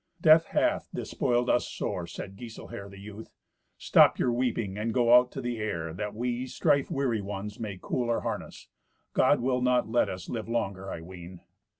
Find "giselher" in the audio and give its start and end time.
2.35-2.89